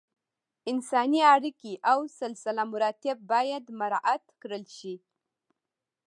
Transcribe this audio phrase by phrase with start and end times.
[0.71, 4.95] انساني اړیکې او سلسله مراتب باید مراعت کړل شي.